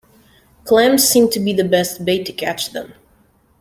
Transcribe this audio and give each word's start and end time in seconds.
Clams 0.63 1.07
seem 1.07 1.29
to 1.29 1.39
be 1.39 1.53
the 1.53 1.63
best 1.63 2.03
bait 2.03 2.23
to 2.25 2.33
catch 2.33 2.71
them. 2.71 2.91